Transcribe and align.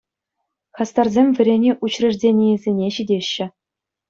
Хастарсем 0.79 1.27
вӗренӳ 1.39 1.67
учрежеденийӗсене 1.89 2.87
ҫитеҫҫӗ. 2.97 3.45